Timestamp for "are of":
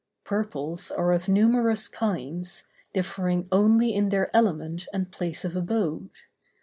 0.89-1.27